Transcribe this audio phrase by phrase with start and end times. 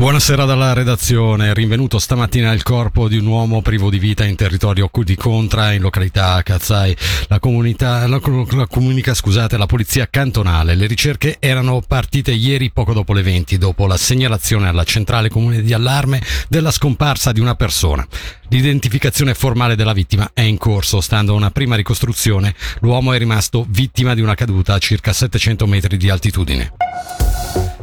[0.00, 1.52] Buonasera dalla redazione.
[1.52, 5.82] Rinvenuto stamattina il corpo di un uomo privo di vita in territorio di Contra, in
[5.82, 6.96] località Cazzai.
[7.28, 8.18] La, comunità, la,
[8.52, 10.74] la comunica, scusate, la polizia cantonale.
[10.74, 15.60] Le ricerche erano partite ieri poco dopo le 20, dopo la segnalazione alla centrale comune
[15.60, 18.06] di allarme della scomparsa di una persona.
[18.48, 22.54] L'identificazione formale della vittima è in corso, stando a una prima ricostruzione.
[22.80, 26.72] L'uomo è rimasto vittima di una caduta a circa 700 metri di altitudine.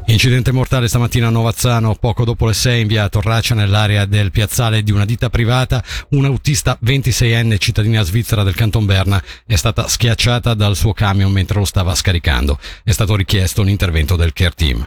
[0.09, 4.81] Incidente mortale stamattina a Novazzano, poco dopo le 6 in via Torraccia nell'area del piazzale
[4.81, 10.77] di una ditta privata, un'autista 26enne cittadina svizzera del Canton Berna è stata schiacciata dal
[10.77, 12.57] suo camion mentre lo stava scaricando.
[12.85, 14.85] È stato richiesto un intervento del care team.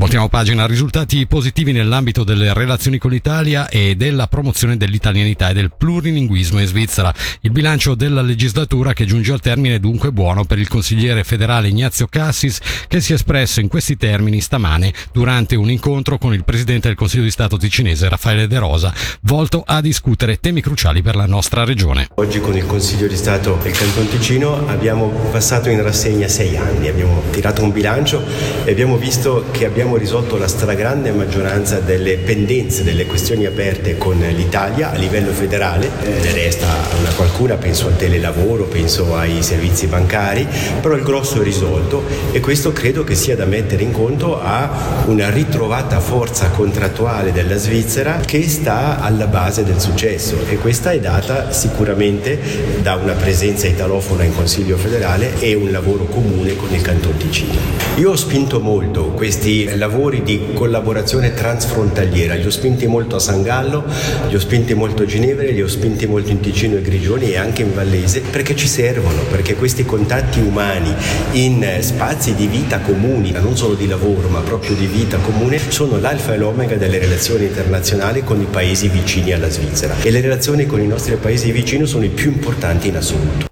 [0.00, 5.72] Voltiamo pagina, risultati positivi nell'ambito delle relazioni con l'Italia e della promozione dell'italianità e del
[5.76, 7.12] plurilinguismo in Svizzera.
[7.42, 11.68] Il bilancio della legislatura che giunge al termine è dunque buono per il consigliere federale
[11.68, 16.44] Ignazio Cassis che si è espresso in questi termini stamane durante un incontro con il
[16.44, 21.14] presidente del Consiglio di Stato ticinese Raffaele De Rosa, volto a discutere temi cruciali per
[21.14, 22.08] la nostra regione.
[22.14, 26.88] Oggi con il Consiglio di Stato del Canton Ticino abbiamo passato in rassegna sei anni,
[26.88, 28.24] abbiamo tirato un bilancio
[28.64, 33.98] e abbiamo visto che abbiamo abbiamo risolto la stragrande maggioranza delle pendenze, delle questioni aperte
[33.98, 36.68] con l'Italia a livello federale, eh, ne resta
[37.00, 40.46] una qualcuna, penso al telelavoro, penso ai servizi bancari,
[40.80, 45.02] però il grosso è risolto e questo credo che sia da mettere in conto a
[45.06, 51.00] una ritrovata forza contrattuale della Svizzera che sta alla base del successo e questa è
[51.00, 52.38] data sicuramente
[52.80, 57.58] da una presenza italofona in Consiglio federale e un lavoro comune con il Canton Ticino.
[57.96, 62.34] Io ho spinto molto questi lavori di collaborazione transfrontaliera.
[62.34, 63.82] Li ho spinti molto a San Gallo,
[64.28, 67.38] li ho spinti molto a Ginevra, li ho spinti molto in Ticino e Grigioni e
[67.38, 70.94] anche in Vallese perché ci servono, perché questi contatti umani
[71.32, 75.98] in spazi di vita comuni, non solo di lavoro ma proprio di vita comune, sono
[75.98, 80.66] l'alfa e l'omega delle relazioni internazionali con i paesi vicini alla Svizzera e le relazioni
[80.66, 83.49] con i nostri paesi vicini sono i più importanti in assoluto.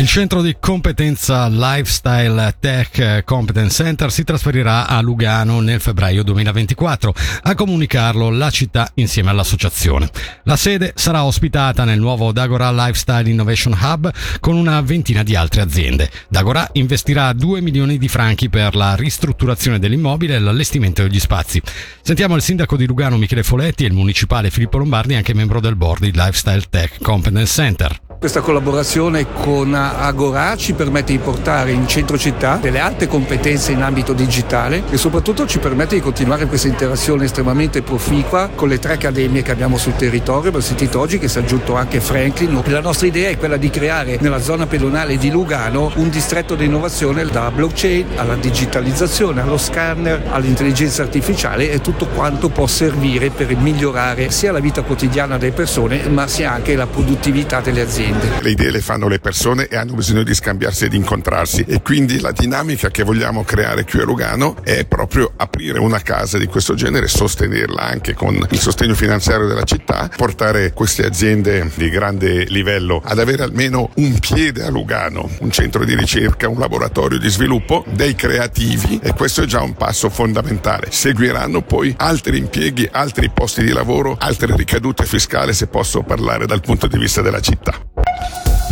[0.00, 7.12] Il centro di competenza Lifestyle Tech Competence Center si trasferirà a Lugano nel febbraio 2024.
[7.42, 10.08] A comunicarlo la città insieme all'associazione.
[10.44, 15.60] La sede sarà ospitata nel nuovo Dagora Lifestyle Innovation Hub con una ventina di altre
[15.60, 16.10] aziende.
[16.30, 21.60] Dagora investirà 2 milioni di franchi per la ristrutturazione dell'immobile e l'allestimento degli spazi.
[22.00, 25.76] Sentiamo il sindaco di Lugano Michele Foletti e il municipale Filippo Lombardi, anche membro del
[25.76, 28.00] board di Lifestyle Tech Competence Center.
[28.20, 33.82] Questa collaborazione con Agora ci permette di portare in centro città delle alte competenze in
[33.82, 38.94] ambito digitale e soprattutto ci permette di continuare questa interazione estremamente proficua con le tre
[38.94, 40.48] accademie che abbiamo sul territorio.
[40.48, 42.62] Abbiamo sentito oggi che si è aggiunto anche Franklin.
[42.66, 46.64] La nostra idea è quella di creare nella zona pedonale di Lugano un distretto di
[46.64, 53.54] innovazione da blockchain alla digitalizzazione, allo scanner, all'intelligenza artificiale e tutto quanto può servire per
[53.56, 58.28] migliorare sia la vita quotidiana delle persone ma sia anche la produttività delle aziende.
[58.40, 61.80] Le idee le fanno le persone e hanno bisogno di scambiarsi e di incontrarsi e
[61.82, 66.46] quindi la dinamica che vogliamo creare qui a Lugano è proprio aprire una casa di
[66.46, 72.44] questo genere, sostenerla anche con il sostegno finanziario della città, portare queste aziende di grande
[72.44, 77.28] livello ad avere almeno un piede a Lugano, un centro di ricerca, un laboratorio di
[77.28, 80.88] sviluppo dei creativi e questo è già un passo fondamentale.
[80.90, 86.60] Seguiranno poi altri impieghi, altri posti di lavoro, altre ricadute fiscali se posso parlare dal
[86.60, 87.89] punto di vista della città.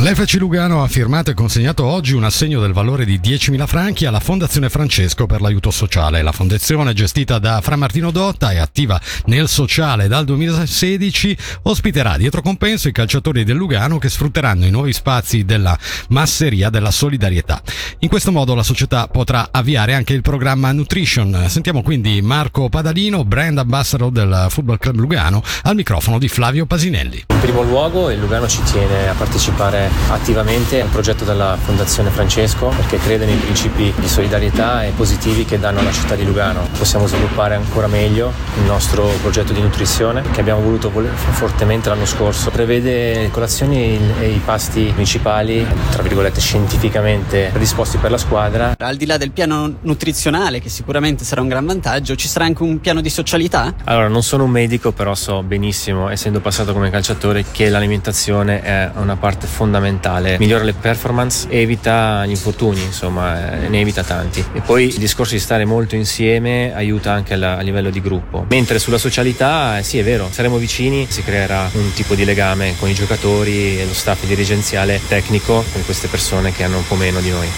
[0.01, 4.21] L'FC Lugano ha firmato e consegnato oggi un assegno del valore di 10.000 franchi alla
[4.21, 6.23] Fondazione Francesco per l'aiuto sociale.
[6.23, 12.43] La fondazione, gestita da Fra Martino Dotta e attiva nel sociale dal 2016, ospiterà dietro
[12.43, 15.77] compenso i calciatori del Lugano che sfrutteranno i nuovi spazi della
[16.11, 17.61] masseria della solidarietà.
[17.99, 21.47] In questo modo la società potrà avviare anche il programma Nutrition.
[21.49, 27.25] Sentiamo quindi Marco Padalino, brand ambassador del Football Club Lugano, al microfono di Flavio Pasinelli.
[27.31, 32.69] In primo luogo il Lugano ci tiene a partecipare attivamente al progetto della Fondazione Francesco
[32.69, 36.69] perché crede nei principi di solidarietà e positivi che danno alla città di Lugano.
[36.77, 42.51] Possiamo sviluppare ancora meglio il nostro progetto di nutrizione che abbiamo voluto fortemente l'anno scorso.
[42.51, 48.75] Prevede le colazioni e i pasti principali, tra virgolette scientificamente predisposti per la squadra.
[48.79, 52.63] Al di là del piano nutrizionale che sicuramente sarà un gran vantaggio, ci sarà anche
[52.63, 53.75] un piano di socialità?
[53.85, 58.91] Allora, non sono un medico, però so benissimo, essendo passato come calciatore, che l'alimentazione è
[58.97, 64.45] una parte fondamentale fondamentale, migliora le performance, evita gli infortuni, insomma, eh, ne evita tanti.
[64.53, 68.45] E poi il discorso di stare molto insieme aiuta anche a livello di gruppo.
[68.49, 72.75] Mentre sulla socialità, eh, sì, è vero, saremo vicini, si creerà un tipo di legame
[72.79, 76.97] con i giocatori e lo staff dirigenziale tecnico con queste persone che hanno un po'
[76.97, 77.49] meno di noi.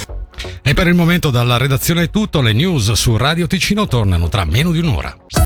[0.63, 4.45] E per il momento dalla redazione è tutto, le news su Radio Ticino tornano tra
[4.45, 5.15] meno di un'ora.